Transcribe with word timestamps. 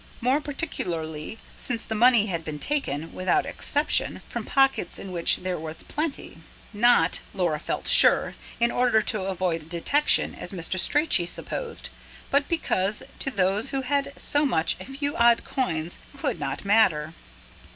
More 0.19 0.41
particularly 0.41 1.37
since 1.57 1.85
the 1.85 1.93
money 1.93 2.25
had 2.25 2.43
been 2.43 2.57
taken, 2.57 3.13
without 3.13 3.45
exception, 3.45 4.23
from 4.27 4.45
pockets 4.45 4.97
in 4.97 5.11
which 5.11 5.43
there 5.43 5.59
was 5.59 5.83
plenty. 5.83 6.39
Not, 6.73 7.19
Laura 7.35 7.59
felt 7.59 7.87
sure, 7.87 8.33
in 8.59 8.71
order 8.71 9.03
to 9.03 9.21
avoid 9.21 9.69
detection, 9.69 10.33
as 10.33 10.53
Mr. 10.53 10.79
Strachey 10.79 11.27
supposed, 11.27 11.89
but 12.31 12.49
because 12.49 13.03
to 13.19 13.29
those 13.29 13.67
who 13.69 13.81
had 13.83 14.11
so 14.17 14.43
much 14.43 14.75
a 14.79 14.85
few 14.85 15.15
odd 15.17 15.43
coins 15.43 15.99
could 16.17 16.39
not 16.39 16.65
matter. 16.65 17.13